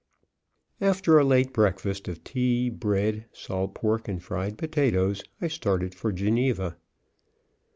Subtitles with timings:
[0.81, 6.11] After a late breakfast of tea, bread, salt pork and fried potatoes, I started for
[6.11, 6.75] Geneva.